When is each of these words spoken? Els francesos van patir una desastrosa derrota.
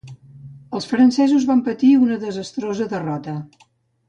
Els 0.79 0.87
francesos 0.93 1.45
van 1.49 1.61
patir 1.67 1.91
una 2.07 2.19
desastrosa 2.25 2.89
derrota. 2.97 3.39